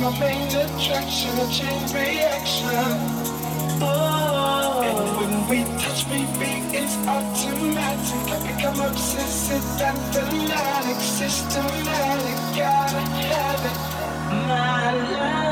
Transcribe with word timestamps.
My 0.00 0.16
main 0.20 0.46
attraction, 0.46 1.36
a 1.38 1.50
chain 1.50 1.82
reaction. 1.92 2.68
Oh. 3.82 4.80
And 4.84 4.98
when 5.18 5.48
we 5.48 5.64
touch, 5.82 6.08
baby, 6.08 6.62
it's 6.76 6.96
automatic. 6.98 8.30
I 8.30 8.38
become 8.46 8.80
obsessive 8.80 9.82
and 9.82 9.98
fanatic, 10.14 11.00
systematic. 11.00 12.56
Gotta 12.56 13.00
have 13.00 13.64
it, 13.66 14.46
my 14.46 14.92
love. 14.92 15.47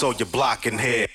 So 0.00 0.12
you're 0.12 0.24
blocking 0.24 0.78
here. 0.78 1.09